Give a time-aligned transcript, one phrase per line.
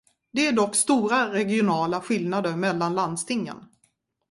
[0.33, 3.65] Det är dock stora regionala skillnader mellan landstingen.